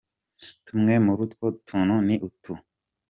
Tumwe 0.65 0.93
muru 1.05 1.21
utwo 1.25 1.45
tuntu 1.67 1.95
ni 2.05 2.15
utu:. 2.27 2.53